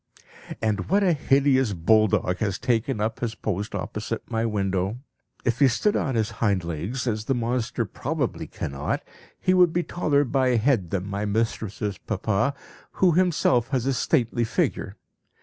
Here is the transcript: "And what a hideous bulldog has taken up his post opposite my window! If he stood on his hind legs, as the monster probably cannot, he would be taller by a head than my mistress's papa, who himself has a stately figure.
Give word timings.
"And 0.63 0.89
what 0.89 1.03
a 1.03 1.13
hideous 1.13 1.73
bulldog 1.73 2.37
has 2.37 2.57
taken 2.57 2.99
up 2.99 3.19
his 3.19 3.35
post 3.35 3.75
opposite 3.75 4.31
my 4.31 4.47
window! 4.47 4.97
If 5.45 5.59
he 5.59 5.67
stood 5.67 5.95
on 5.95 6.15
his 6.15 6.31
hind 6.41 6.63
legs, 6.63 7.05
as 7.05 7.25
the 7.25 7.35
monster 7.35 7.85
probably 7.85 8.47
cannot, 8.47 9.03
he 9.39 9.53
would 9.53 9.71
be 9.71 9.83
taller 9.83 10.23
by 10.23 10.47
a 10.47 10.57
head 10.57 10.89
than 10.89 11.05
my 11.05 11.25
mistress's 11.25 11.99
papa, 11.99 12.55
who 12.93 13.11
himself 13.11 13.67
has 13.67 13.85
a 13.85 13.93
stately 13.93 14.43
figure. 14.43 14.95